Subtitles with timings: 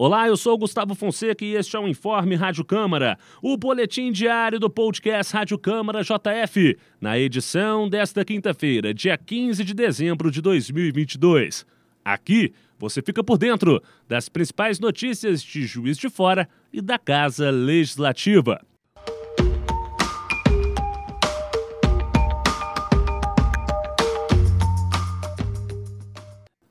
[0.00, 4.60] Olá, eu sou Gustavo Fonseca e este é o Informe Rádio Câmara, o boletim diário
[4.60, 11.66] do podcast Rádio Câmara JF, na edição desta quinta-feira, dia 15 de dezembro de 2022.
[12.04, 17.50] Aqui você fica por dentro das principais notícias de Juiz de Fora e da Casa
[17.50, 18.64] Legislativa.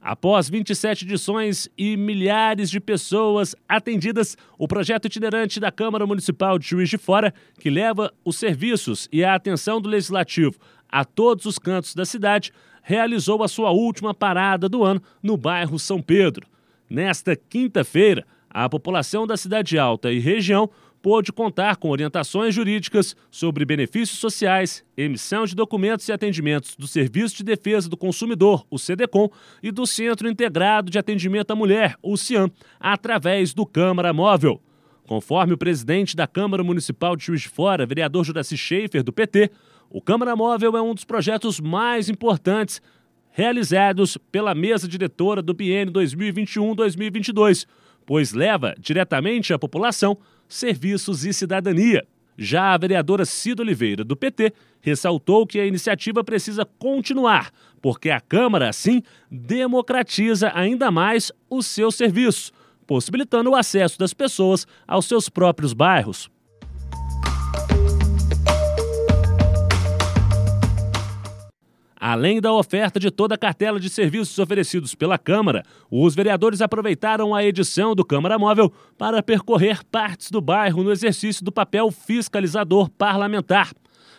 [0.07, 6.65] Após 27 edições e milhares de pessoas atendidas, o projeto itinerante da Câmara Municipal de
[6.65, 10.57] Juiz de Fora, que leva os serviços e a atenção do Legislativo
[10.87, 15.77] a todos os cantos da cidade, realizou a sua última parada do ano no bairro
[15.77, 16.47] São Pedro.
[16.89, 20.69] Nesta quinta-feira, a população da Cidade Alta e região
[21.01, 27.37] pôde contar com orientações jurídicas sobre benefícios sociais, emissão de documentos e atendimentos do Serviço
[27.37, 29.29] de Defesa do Consumidor, o CDCOM,
[29.61, 34.61] e do Centro Integrado de Atendimento à Mulher, o CIAM, através do Câmara Móvel.
[35.07, 39.49] Conforme o presidente da Câmara Municipal de Juiz de Fora, vereador Juraci Schaefer, do PT,
[39.89, 42.81] o Câmara Móvel é um dos projetos mais importantes
[43.31, 47.65] realizados pela mesa diretora do biênio 2021-2022,
[48.05, 50.17] pois leva diretamente à população
[50.47, 52.05] serviços e cidadania.
[52.37, 58.21] Já a vereadora Cida Oliveira, do PT, ressaltou que a iniciativa precisa continuar, porque a
[58.21, 62.53] Câmara, assim, democratiza ainda mais os seus serviços,
[62.85, 66.29] possibilitando o acesso das pessoas aos seus próprios bairros.
[72.09, 77.35] Além da oferta de toda a cartela de serviços oferecidos pela Câmara, os vereadores aproveitaram
[77.35, 82.89] a edição do Câmara Móvel para percorrer partes do bairro no exercício do papel fiscalizador
[82.91, 83.73] parlamentar.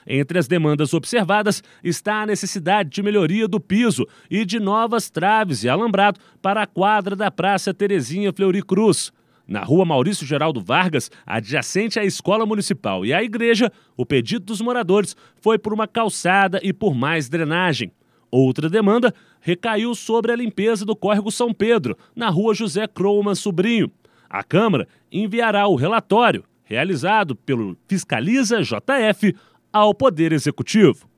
[0.07, 5.65] Entre as demandas observadas está a necessidade de melhoria do piso e de novas traves
[5.65, 9.11] e alambrado para a quadra da Praça Terezinha Fleury Cruz.
[9.49, 14.61] Na rua Maurício Geraldo Vargas, adjacente à escola municipal e à igreja, o pedido dos
[14.61, 17.91] moradores foi por uma calçada e por mais drenagem.
[18.31, 23.91] Outra demanda recaiu sobre a limpeza do córrego São Pedro, na rua José Croman Sobrinho.
[24.29, 29.35] A Câmara enviará o relatório, realizado pelo Fiscaliza JF,
[29.73, 31.09] ao Poder Executivo.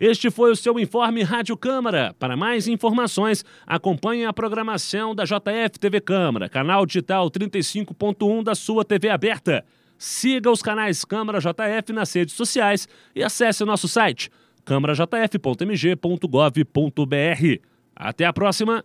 [0.00, 2.14] Este foi o seu informe Rádio Câmara.
[2.18, 8.84] Para mais informações, acompanhe a programação da JF TV Câmara, canal digital 35.1 da sua
[8.84, 9.64] TV aberta.
[9.98, 14.30] Siga os canais Câmara JF nas redes sociais e acesse nosso site
[14.64, 17.60] câmarajf.mg.gov.br.
[17.96, 18.84] Até a próxima!